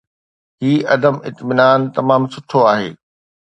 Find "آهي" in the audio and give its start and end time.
2.73-2.89